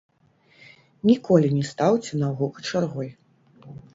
[1.09, 3.09] Ніколі не стаўце нагу качаргой.